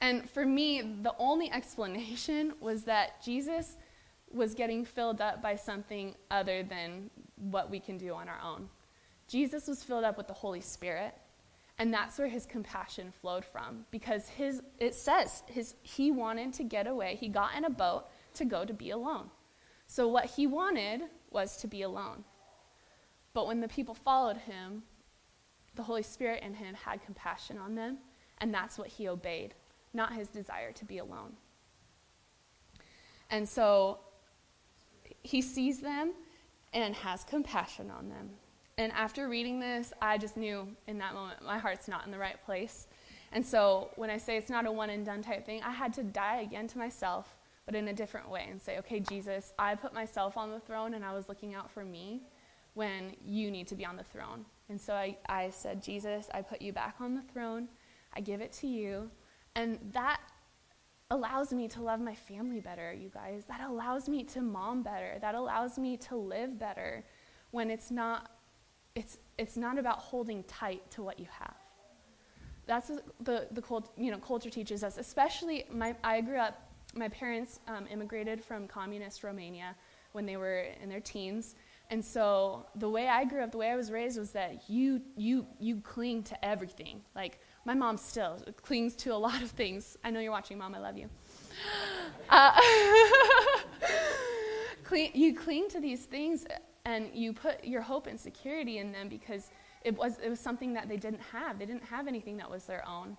[0.00, 3.76] And for me, the only explanation was that Jesus
[4.30, 8.68] was getting filled up by something other than what we can do on our own.
[9.28, 11.14] Jesus was filled up with the Holy Spirit.
[11.78, 16.64] And that's where his compassion flowed from because his it says his he wanted to
[16.64, 17.16] get away.
[17.18, 19.30] He got in a boat to go to be alone.
[19.92, 22.24] So what he wanted was to be alone.
[23.34, 24.84] But when the people followed him,
[25.74, 27.98] the Holy Spirit in him had compassion on them,
[28.38, 29.52] and that's what he obeyed,
[29.92, 31.34] not his desire to be alone.
[33.28, 33.98] And so
[35.22, 36.14] he sees them
[36.72, 38.30] and has compassion on them.
[38.78, 42.18] And after reading this, I just knew in that moment my heart's not in the
[42.18, 42.86] right place.
[43.30, 45.92] And so when I say it's not a one and done type thing, I had
[45.94, 49.74] to die again to myself, but in a different way and say, okay, Jesus, I
[49.74, 52.22] put myself on the throne and I was looking out for me
[52.74, 54.44] when you need to be on the throne.
[54.68, 57.68] And so I, I said, Jesus, I put you back on the throne.
[58.14, 59.10] I give it to you.
[59.54, 60.20] And that,
[61.12, 63.44] allows me to love my family better, you guys.
[63.46, 65.18] That allows me to mom better.
[65.20, 67.04] That allows me to live better
[67.50, 68.30] when it's not
[68.94, 71.54] it's it's not about holding tight to what you have.
[72.66, 74.96] That's the the cult, you know culture teaches us.
[74.96, 76.71] Especially my I grew up.
[76.94, 79.74] My parents um, immigrated from communist Romania
[80.12, 81.54] when they were in their teens,
[81.90, 85.02] and so the way I grew up, the way I was raised, was that you
[85.16, 87.02] you you cling to everything.
[87.14, 89.96] Like my mom still clings to a lot of things.
[90.04, 90.74] I know you're watching, mom.
[90.74, 91.08] I love you.
[92.28, 92.60] Uh,
[95.14, 96.46] you cling to these things
[96.84, 99.50] and you put your hope and security in them because
[99.84, 101.58] it was, it was something that they didn't have.
[101.58, 103.16] They didn't have anything that was their own.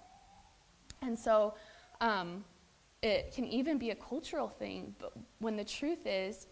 [1.02, 1.56] And so
[2.02, 2.44] um,
[3.04, 6.48] it can even be a cultural thing, but when the truth is,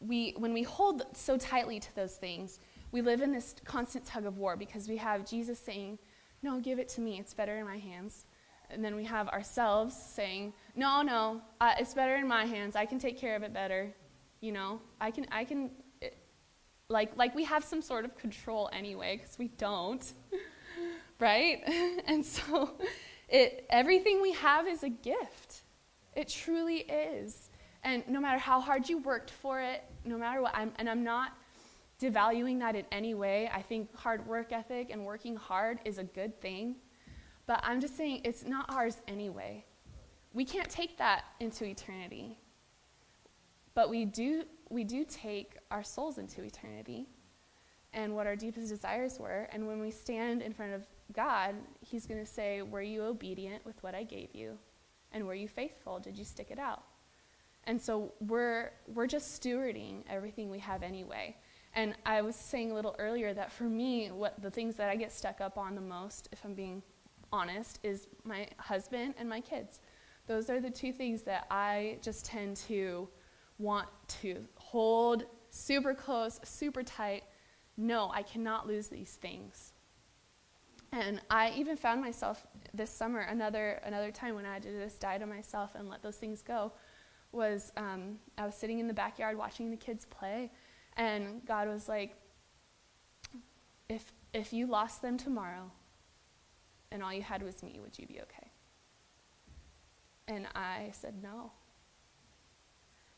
[0.00, 2.60] we, when we hold so tightly to those things,
[2.92, 5.98] we live in this constant tug of war because we have Jesus saying,
[6.42, 8.26] No, give it to me, it's better in my hands.
[8.70, 12.86] And then we have ourselves saying, No, no, uh, it's better in my hands, I
[12.86, 13.92] can take care of it better.
[14.40, 15.70] You know, I can, I can
[16.88, 20.12] like, like we have some sort of control anyway, because we don't,
[21.18, 21.62] right?
[22.06, 22.76] and so
[23.32, 25.62] it, everything we have is a gift.
[26.14, 27.50] It truly is.
[27.82, 31.02] And no matter how hard you worked for it, no matter what, I'm, and I'm
[31.02, 31.32] not
[32.00, 33.50] devaluing that in any way.
[33.52, 36.76] I think hard work ethic and working hard is a good thing.
[37.46, 39.64] But I'm just saying it's not ours anyway.
[40.34, 42.38] We can't take that into eternity.
[43.74, 47.08] But we do we do take our souls into eternity
[47.92, 49.48] and what our deepest desires were.
[49.52, 53.64] And when we stand in front of God, He's going to say, Were you obedient
[53.64, 54.58] with what I gave you?
[55.12, 55.98] And were you faithful?
[55.98, 56.82] Did you stick it out?
[57.64, 61.36] And so we're, we're just stewarding everything we have anyway.
[61.74, 64.96] And I was saying a little earlier that for me, what the things that I
[64.96, 66.82] get stuck up on the most, if I'm being
[67.32, 69.80] honest, is my husband and my kids.
[70.26, 73.08] Those are the two things that I just tend to
[73.58, 73.88] want
[74.20, 77.24] to hold super close, super tight.
[77.76, 79.71] No, I cannot lose these things.
[80.92, 85.00] And I even found myself this summer, another, another time when I had to just
[85.00, 86.72] die to myself and let those things go,
[87.32, 90.50] was um, I was sitting in the backyard watching the kids play,
[90.98, 92.14] and God was like,
[93.88, 95.70] if, if you lost them tomorrow
[96.90, 98.50] and all you had was me, would you be okay?
[100.28, 101.52] And I said, no.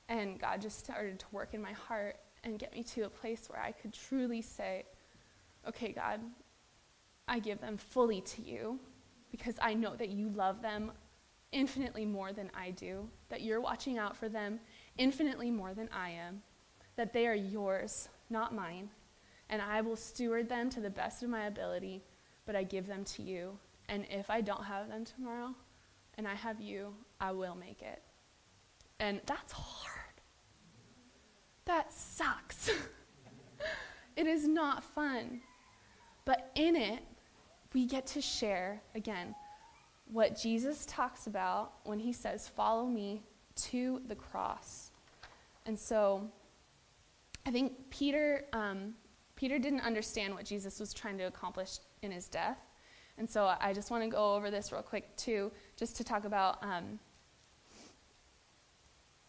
[0.09, 3.49] And God just started to work in my heart and get me to a place
[3.49, 4.85] where I could truly say,
[5.67, 6.21] okay, God,
[7.27, 8.79] I give them fully to you
[9.31, 10.93] because I know that you love them
[11.53, 14.61] infinitely more than I do, that you're watching out for them
[14.99, 16.43] infinitely more than I am,
[16.97, 18.91] that they are yours, not mine,
[19.49, 22.03] and I will steward them to the best of my ability,
[22.47, 23.59] but I give them to you.
[23.89, 25.55] And if I don't have them tomorrow
[26.17, 28.03] and I have you, I will make it.
[29.01, 30.21] And that's hard.
[31.67, 32.71] That sucks.
[34.17, 35.41] it is not fun.
[36.25, 37.01] But in it,
[37.75, 39.35] we get to share, again,
[40.07, 43.23] what Jesus talks about when he says, Follow me
[43.57, 44.93] to the cross.
[45.67, 46.31] And so
[47.47, 48.95] I think Peter, um,
[49.37, 52.59] Peter didn't understand what Jesus was trying to accomplish in his death.
[53.19, 56.25] And so I just want to go over this real quick, too, just to talk
[56.25, 56.99] about um,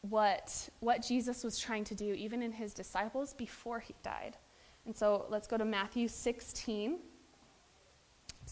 [0.02, 4.38] what, what Jesus was trying to do, even in his disciples, before he died.
[4.86, 7.00] And so let's go to Matthew 16.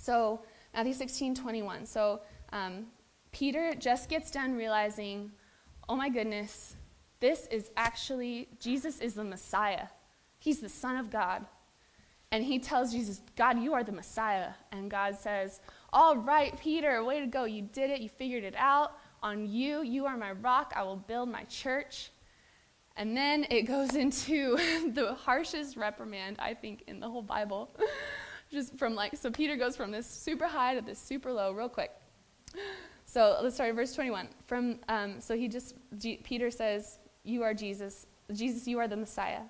[0.04, 0.42] So,
[0.74, 1.86] Matthew 16, 21.
[1.86, 2.20] So,
[2.52, 2.88] um,
[3.32, 5.32] Peter just gets done realizing,
[5.88, 6.76] oh my goodness,
[7.22, 9.88] this is actually, Jesus is the Messiah.
[10.40, 11.46] He's the Son of God.
[12.34, 14.50] And he tells Jesus, God, you are the Messiah.
[14.74, 15.62] And God says,
[15.94, 17.46] All right, Peter, way to go.
[17.46, 18.02] You did it.
[18.02, 18.98] You figured it out.
[19.22, 20.74] On you, you are my rock.
[20.76, 22.12] I will build my church.
[22.98, 24.58] And then it goes into
[24.92, 27.70] the harshest reprimand, I think, in the whole Bible.
[28.54, 31.70] Just from like, so Peter goes from this super high to this super low, real
[31.70, 31.92] quick.
[33.06, 34.28] So let's start at verse 21.
[34.48, 38.08] From, um, so he just, G- Peter says, You are Jesus.
[38.34, 39.42] Jesus, you are the Messiah.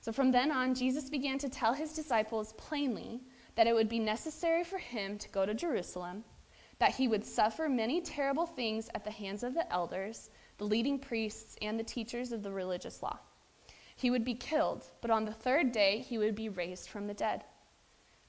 [0.00, 3.22] So from then on, Jesus began to tell his disciples plainly
[3.54, 6.24] that it would be necessary for him to go to Jerusalem
[6.80, 10.98] that he would suffer many terrible things at the hands of the elders, the leading
[10.98, 13.18] priests, and the teachers of the religious law.
[13.94, 17.14] He would be killed, but on the third day he would be raised from the
[17.14, 17.44] dead.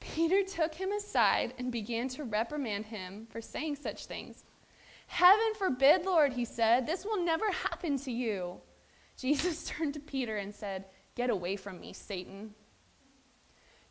[0.02, 4.44] Peter took him aside and began to reprimand him for saying such things.
[5.08, 8.60] Heaven forbid, Lord, he said, this will never happen to you.
[9.16, 10.86] Jesus turned to Peter and said,
[11.16, 12.56] Get away from me, Satan.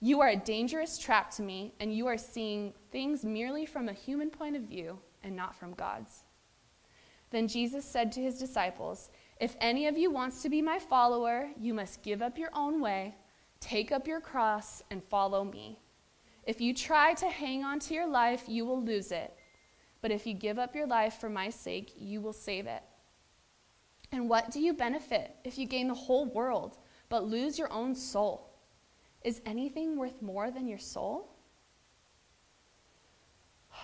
[0.01, 3.93] You are a dangerous trap to me, and you are seeing things merely from a
[3.93, 6.25] human point of view and not from God's.
[7.31, 11.51] Then Jesus said to his disciples, If any of you wants to be my follower,
[11.61, 13.15] you must give up your own way,
[13.61, 15.79] take up your cross, and follow me.
[16.45, 19.35] If you try to hang on to your life, you will lose it.
[20.01, 22.83] But if you give up your life for my sake, you will save it.
[24.13, 26.79] And what do you benefit if you gain the whole world
[27.09, 28.51] but lose your own soul?
[29.23, 31.29] Is anything worth more than your soul?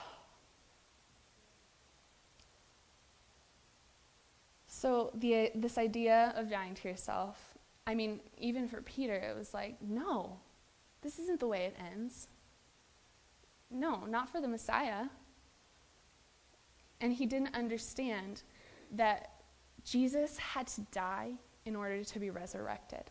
[4.69, 7.55] So, the, this idea of dying to yourself,
[7.87, 10.39] I mean, even for Peter, it was like, no,
[11.01, 12.29] this isn't the way it ends.
[13.71, 15.07] No, not for the Messiah.
[17.01, 18.43] And he didn't understand
[18.93, 19.31] that
[19.85, 21.33] Jesus had to die
[21.65, 23.11] in order to be resurrected.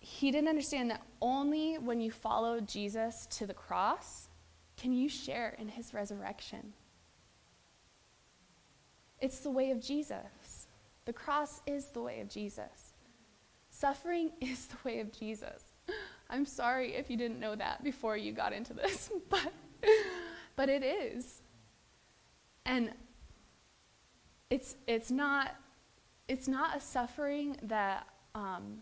[0.00, 4.28] He didn't understand that only when you follow Jesus to the cross
[4.76, 6.72] can you share in his resurrection.
[9.20, 10.68] It's the way of Jesus.
[11.04, 12.94] The cross is the way of Jesus.
[13.70, 15.62] Suffering is the way of Jesus.
[16.30, 19.52] I'm sorry if you didn't know that before you got into this, but,
[20.56, 21.42] but it is.
[22.66, 22.92] And
[24.50, 25.54] it's, it's, not,
[26.28, 28.78] it's not a suffering that, um,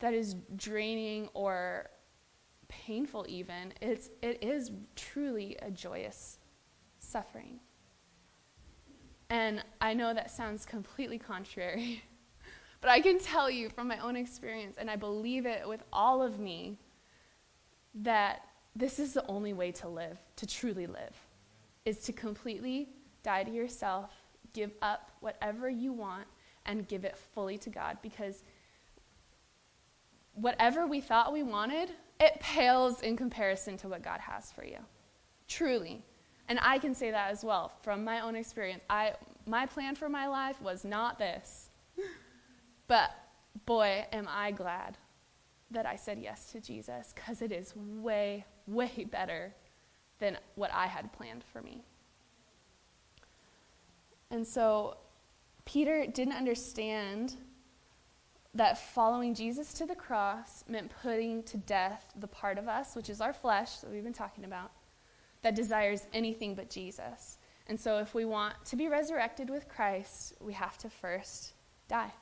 [0.00, 1.90] that is draining or
[2.68, 3.72] painful, even.
[3.80, 6.38] It's, it is truly a joyous
[6.98, 7.60] suffering.
[9.30, 12.02] And I know that sounds completely contrary,
[12.84, 16.20] but I can tell you from my own experience, and I believe it with all
[16.20, 16.76] of me,
[17.94, 18.42] that
[18.76, 21.16] this is the only way to live, to truly live,
[21.86, 22.90] is to completely
[23.22, 24.10] die to yourself,
[24.52, 26.26] give up whatever you want,
[26.66, 28.44] and give it fully to God because
[30.34, 31.88] whatever we thought we wanted,
[32.20, 34.80] it pales in comparison to what God has for you.
[35.48, 36.02] Truly.
[36.50, 38.84] And I can say that as well from my own experience.
[38.90, 39.14] I,
[39.46, 41.63] my plan for my life was not this.
[42.94, 43.10] But
[43.66, 44.98] boy, am I glad
[45.72, 49.52] that I said yes to Jesus because it is way, way better
[50.20, 51.82] than what I had planned for me.
[54.30, 54.96] And so
[55.64, 57.34] Peter didn't understand
[58.54, 63.10] that following Jesus to the cross meant putting to death the part of us, which
[63.10, 64.70] is our flesh that we've been talking about,
[65.42, 67.38] that desires anything but Jesus.
[67.66, 71.54] And so, if we want to be resurrected with Christ, we have to first
[71.88, 72.12] die.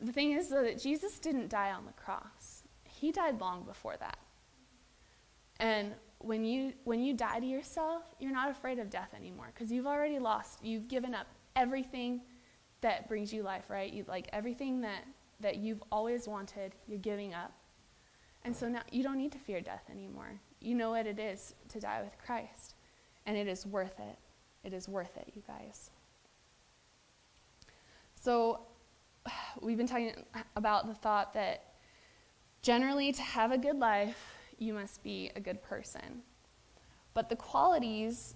[0.00, 3.96] The thing is, though, that Jesus didn't die on the cross, He died long before
[3.98, 4.18] that.
[5.58, 9.70] And when you, when you die to yourself, you're not afraid of death anymore because
[9.70, 11.26] you've already lost, you've given up
[11.56, 12.22] everything
[12.80, 13.92] that brings you life, right?
[13.92, 15.04] You, like everything that,
[15.40, 17.52] that you've always wanted, you're giving up.
[18.42, 21.54] And so now you don't need to fear death anymore you know what it is
[21.68, 22.74] to die with Christ.
[23.26, 24.18] And it is worth it.
[24.62, 25.90] It is worth it, you guys.
[28.14, 28.60] So,
[29.60, 30.12] we've been talking
[30.56, 31.74] about the thought that
[32.62, 34.18] generally, to have a good life,
[34.58, 36.22] you must be a good person.
[37.14, 38.34] But the qualities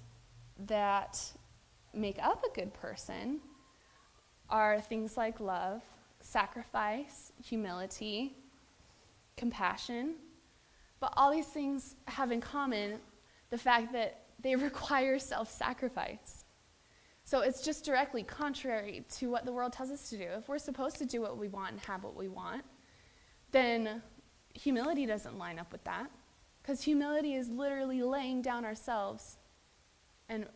[0.67, 1.21] that
[1.93, 3.41] make up a good person
[4.51, 5.83] are things like love,
[6.21, 8.37] sacrifice, humility,
[9.37, 10.15] compassion,
[11.01, 12.99] but all these things have in common
[13.51, 16.44] the fact that they require self sacrifice.
[17.25, 20.25] So it's just directly contrary to what the world tells us to do.
[20.25, 22.65] If we're supposed to do what we want and have what we want,
[23.51, 24.03] then
[24.53, 26.11] humility doesn't line up with that.
[26.63, 29.39] Because humility is literally laying down ourselves
[30.29, 30.47] and,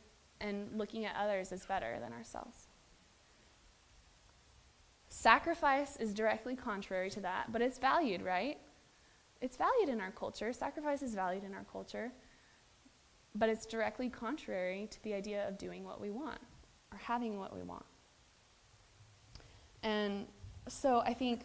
[0.40, 2.68] and looking at others as better than ourselves.
[5.08, 8.58] Sacrifice is directly contrary to that, but it's valued, right?
[9.40, 10.52] it's valued in our culture.
[10.52, 12.12] Sacrifice is valued in our culture.
[13.34, 16.40] But it's directly contrary to the idea of doing what we want
[16.93, 17.84] or having what we want.
[19.82, 20.26] And
[20.68, 21.43] so I think,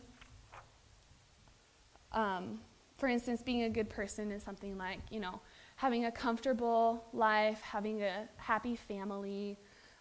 [2.11, 2.59] um,
[2.97, 5.39] for instance, being a good person is something like, you know,
[5.75, 9.57] having a comfortable life, having a happy family,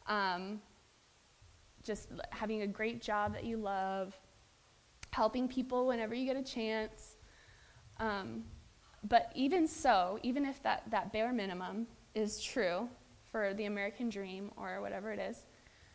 [0.07, 0.61] um,
[1.83, 4.17] just having a great job that you love,
[5.11, 7.17] helping people whenever you get a chance,
[7.99, 8.45] um,
[9.05, 12.89] but even so, even if that, that bare minimum is true
[13.33, 15.47] for the American dream or whatever it is,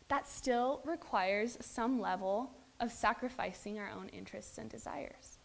[0.08, 5.38] that still requires some level of sacrificing our own interests and desires.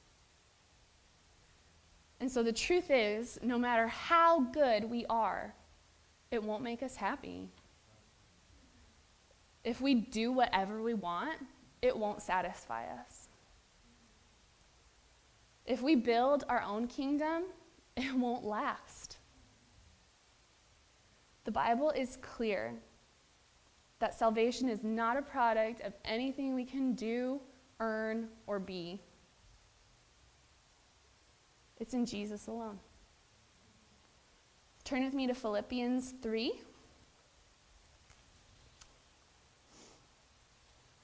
[2.20, 5.54] And so the truth is, no matter how good we are,
[6.32, 7.50] it won't make us happy.
[9.64, 11.38] If we do whatever we want,
[11.82, 13.28] it won't satisfy us.
[15.66, 17.44] If we build our own kingdom,
[17.98, 19.18] it won't last.
[21.46, 22.74] The Bible is clear
[24.00, 27.40] that salvation is not a product of anything we can do,
[27.80, 29.00] earn, or be.
[31.80, 32.80] It's in Jesus alone.
[34.84, 36.54] Turn with me to Philippians 3.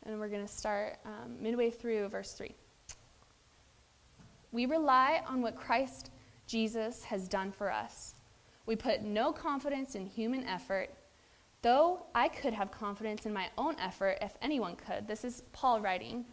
[0.03, 2.53] And we're going to start um, midway through verse 3.
[4.51, 6.11] We rely on what Christ
[6.47, 8.15] Jesus has done for us.
[8.69, 10.91] We put no confidence in human effort,
[11.63, 15.07] though I could have confidence in my own effort if anyone could.
[15.07, 16.23] This is Paul writing.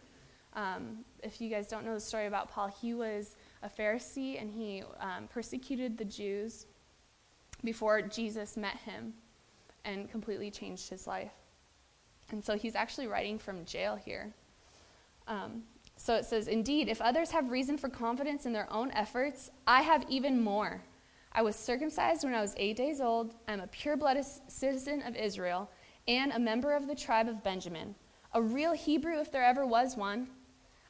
[0.53, 4.51] Um, if you guys don't know the story about Paul, he was a Pharisee and
[4.51, 6.67] he um, persecuted the Jews
[7.63, 9.15] before Jesus met him
[9.83, 11.33] and completely changed his life.
[12.29, 14.31] And so he's actually writing from jail here.
[15.27, 15.63] Um,
[15.95, 19.81] so it says, Indeed, if others have reason for confidence in their own efforts, I
[19.81, 20.83] have even more.
[21.37, 23.35] I was circumcised when I was eight days old.
[23.47, 25.69] I'm a pure blooded citizen of Israel
[26.07, 27.93] and a member of the tribe of Benjamin,
[28.33, 30.29] a real Hebrew if there ever was one.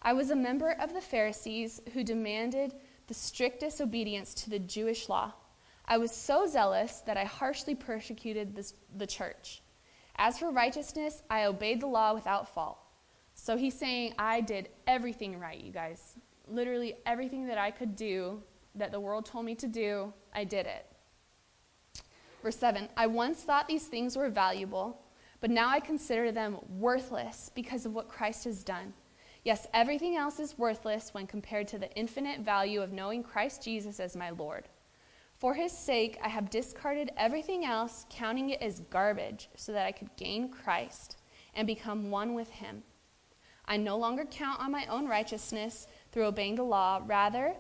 [0.02, 2.76] I was a member of the Pharisees who demanded
[3.08, 5.34] the strictest obedience to the Jewish law.
[5.84, 9.62] I was so zealous that I harshly persecuted this, the church.
[10.16, 12.78] As for righteousness, I obeyed the law without fault.
[13.34, 16.16] So he's saying, I did everything right, you guys.
[16.48, 18.42] Literally everything that I could do,
[18.78, 20.86] that the world told me to do, I did it.
[22.42, 25.02] Verse 7 I once thought these things were valuable,
[25.42, 28.94] but now I consider them worthless because of what Christ has done.
[29.44, 34.00] Yes, everything else is worthless when compared to the infinite value of knowing Christ Jesus
[34.00, 34.68] as my Lord.
[35.38, 39.92] For his sake, I have discarded everything else, counting it as garbage, so that I
[39.92, 41.18] could gain Christ
[41.54, 42.84] and become one with him.
[43.66, 47.02] I no longer count on my own righteousness through obeying the law.
[47.06, 47.56] Rather,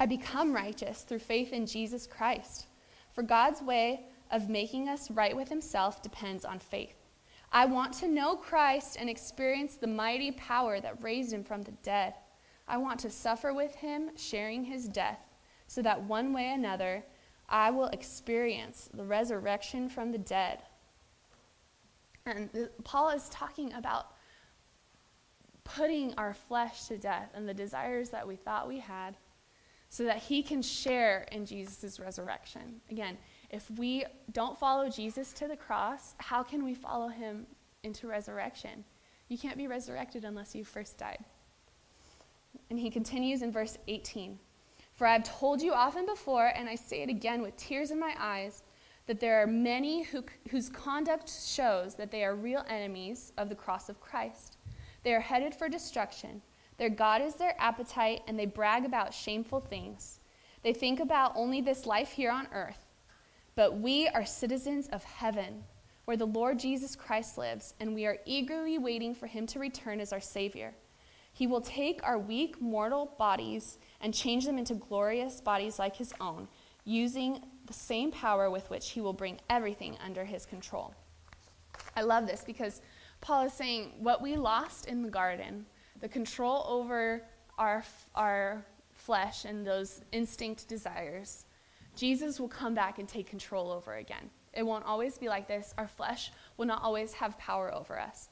[0.00, 2.66] I become righteous through faith in Jesus Christ.
[3.12, 6.94] For God's way of making us right with himself depends on faith.
[7.50, 11.72] I want to know Christ and experience the mighty power that raised him from the
[11.82, 12.14] dead.
[12.68, 15.20] I want to suffer with him, sharing his death,
[15.66, 17.04] so that one way or another
[17.48, 20.62] I will experience the resurrection from the dead.
[22.26, 22.50] And
[22.84, 24.12] Paul is talking about
[25.64, 29.16] putting our flesh to death and the desires that we thought we had
[29.90, 32.80] so that he can share in Jesus' resurrection.
[32.90, 33.16] Again,
[33.50, 37.46] if we don't follow Jesus to the cross, how can we follow him
[37.82, 38.84] into resurrection?
[39.28, 41.24] You can't be resurrected unless you first died.
[42.70, 44.38] And he continues in verse 18
[44.92, 47.98] For I have told you often before, and I say it again with tears in
[47.98, 48.62] my eyes,
[49.06, 53.54] that there are many who, whose conduct shows that they are real enemies of the
[53.54, 54.58] cross of Christ.
[55.02, 56.42] They are headed for destruction.
[56.78, 60.20] Their God is their appetite, and they brag about shameful things.
[60.62, 62.86] They think about only this life here on earth.
[63.54, 65.64] But we are citizens of heaven,
[66.04, 70.00] where the Lord Jesus Christ lives, and we are eagerly waiting for him to return
[70.00, 70.72] as our Savior.
[71.32, 76.12] He will take our weak, mortal bodies and change them into glorious bodies like his
[76.20, 76.48] own,
[76.84, 80.94] using the same power with which he will bring everything under his control.
[81.94, 82.80] I love this because
[83.20, 85.66] Paul is saying what we lost in the garden,
[86.00, 87.22] the control over
[87.58, 87.84] our,
[88.14, 91.44] our flesh and those instinct desires,
[91.96, 94.30] Jesus will come back and take control over again.
[94.52, 95.74] It won't always be like this.
[95.78, 98.28] Our flesh will not always have power over us.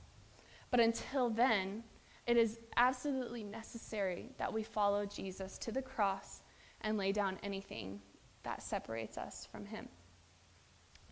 [0.71, 1.85] But until then,
[2.27, 6.43] it is absolutely necessary that we follow Jesus to the cross
[6.81, 8.01] and lay down anything
[8.43, 9.89] that separates us from him.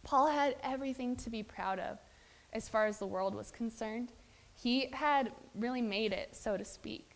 [0.02, 1.98] Paul had everything to be proud of
[2.52, 4.12] as far as the world was concerned.
[4.54, 7.14] He had really made it, so to speak.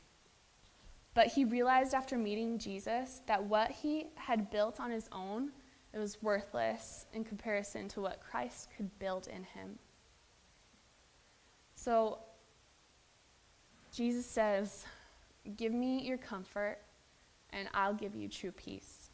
[1.14, 5.50] But he realized after meeting Jesus that what he had built on his own,
[5.92, 9.78] it was worthless in comparison to what Christ could build in him.
[11.74, 12.18] So
[13.92, 14.84] Jesus says,
[15.56, 16.78] Give me your comfort,
[17.50, 19.10] and I'll give you true peace.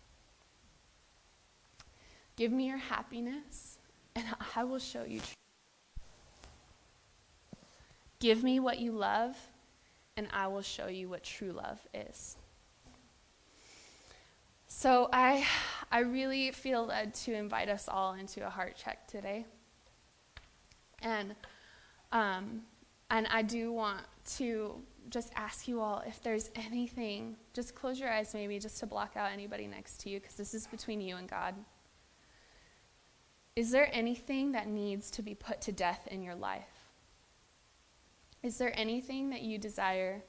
[2.37, 3.79] Give me your happiness,
[4.17, 4.25] and
[4.57, 5.44] I will show you true
[8.19, 9.37] Give me what you love,
[10.17, 12.37] and I will show you what true love is.
[14.67, 15.47] So I,
[15.93, 19.47] I really feel led to invite us all into a heart check today.
[21.01, 21.35] And,
[22.13, 22.63] um,
[23.11, 24.01] and I do want
[24.37, 28.87] to just ask you all if there's anything, just close your eyes maybe just to
[28.87, 31.55] block out anybody next to you because this is between you and God.
[33.55, 36.74] Is there anything that needs to be put to death in your life?
[38.45, 40.23] Is there anything that you desire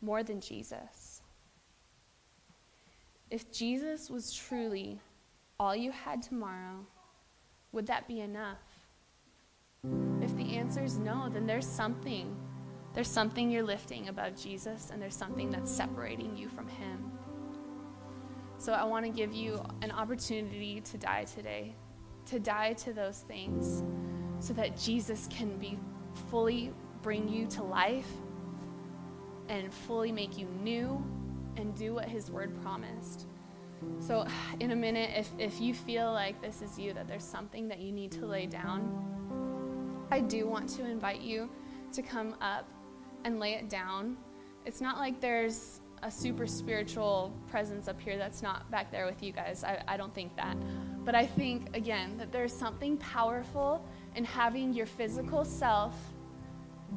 [0.00, 1.20] more than Jesus?
[3.30, 5.02] If Jesus was truly
[5.60, 6.86] all you had tomorrow,
[7.72, 8.62] would that be enough?
[10.22, 12.34] If the answer is no, then there's something.
[12.94, 17.12] There's something you're lifting above Jesus, and there's something that's separating you from Him.
[18.56, 21.74] So I want to give you an opportunity to die today,
[22.30, 23.82] to die to those things,
[24.40, 25.78] so that Jesus can be
[26.30, 26.72] fully
[27.06, 28.10] bring you to life
[29.48, 31.00] and fully make you new
[31.56, 33.28] and do what His Word promised.
[34.00, 34.26] So,
[34.58, 37.78] in a minute, if, if you feel like this is you, that there's something that
[37.78, 41.48] you need to lay down, I do want to invite you
[41.92, 42.68] to come up
[43.22, 44.16] and lay it down.
[44.64, 49.22] It's not like there's a super spiritual presence up here that's not back there with
[49.22, 49.62] you guys.
[49.62, 50.56] I, I don't think that.
[51.04, 53.86] But I think, again, that there's something powerful
[54.16, 55.94] in having your physical self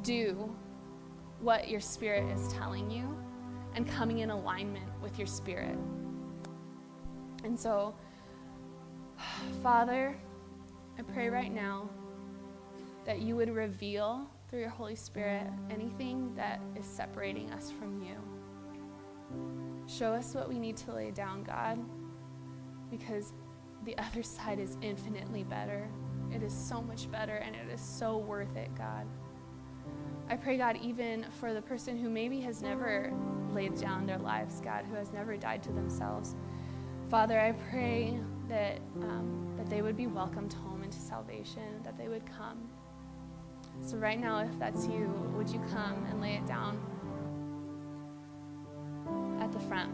[0.02, 0.54] do
[1.40, 3.16] what your spirit is telling you
[3.74, 5.76] and coming in alignment with your spirit.
[7.44, 7.94] And so,
[9.62, 10.16] Father,
[10.98, 11.88] I pray right now
[13.06, 18.16] that you would reveal through your Holy Spirit anything that is separating us from you.
[19.86, 21.78] Show us what we need to lay down, God,
[22.90, 23.32] because
[23.84, 25.88] the other side is infinitely better.
[26.32, 29.06] It is so much better and it is so worth it, God.
[30.30, 33.12] I pray, God, even for the person who maybe has never
[33.52, 36.36] laid down their lives, God, who has never died to themselves.
[37.08, 38.16] Father, I pray
[38.48, 42.70] that, um, that they would be welcomed home into salvation, that they would come.
[43.82, 46.78] So, right now, if that's you, would you come and lay it down
[49.40, 49.90] at the front?